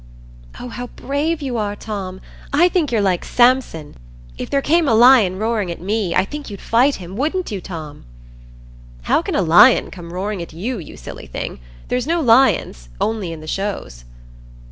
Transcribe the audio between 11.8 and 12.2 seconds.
There's no